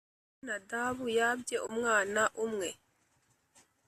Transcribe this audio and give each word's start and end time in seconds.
Aminadabu 0.33 1.05
yabye 1.19 1.57
umwana 1.69 2.21
umwe. 2.45 2.69